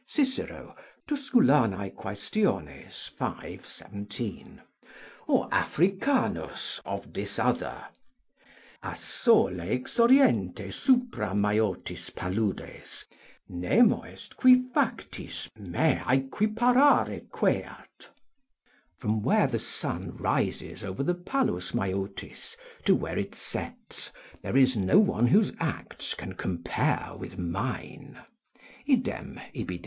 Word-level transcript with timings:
"Cicero, 0.07 0.75
Tusc. 1.07 1.31
Quaes., 1.33 2.29
v. 3.09 3.59
17.] 3.61 4.61
or 5.27 5.47
Africanus, 5.51 6.81
of 6.83 7.13
this 7.13 7.37
other, 7.37 7.85
"A 8.81 8.95
sole 8.95 9.59
exoriente 9.59 10.73
supra 10.73 11.35
Maeotis 11.35 12.09
Paludes 12.15 13.05
Nemo 13.47 14.01
est 14.01 14.35
qui 14.37 14.63
factis 14.73 15.47
me 15.55 15.97
aequiparare 15.99 17.29
queat." 17.29 18.09
["From 18.97 19.21
where 19.21 19.45
the 19.45 19.59
sun 19.59 20.17
rises 20.17 20.83
over 20.83 21.03
the 21.03 21.13
Palus 21.13 21.73
Maeotis, 21.75 22.57
to 22.85 22.95
where 22.95 23.19
it 23.19 23.35
sets, 23.35 24.11
there 24.41 24.57
is 24.57 24.75
no 24.75 24.97
one 24.97 25.27
whose 25.27 25.53
acts 25.59 26.15
can 26.15 26.33
compare 26.33 27.11
with 27.19 27.37
mine" 27.37 28.17
Idem, 28.89 29.39
ibid. 29.53 29.79